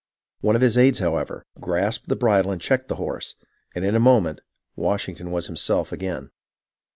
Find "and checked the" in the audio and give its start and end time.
2.49-2.95